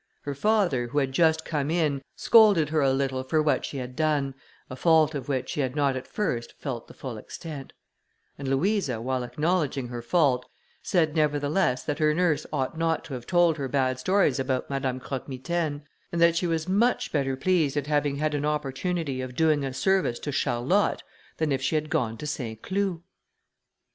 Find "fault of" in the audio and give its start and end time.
4.75-5.29